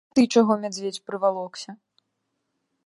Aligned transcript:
А 0.11 0.15
ты 0.19 0.23
чаго, 0.35 0.53
мядзведзь, 0.63 0.99
прывалокся? 1.11 1.69